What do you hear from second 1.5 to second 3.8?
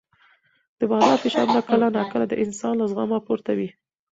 کله ناکله د انسان له زغمه پورته وي.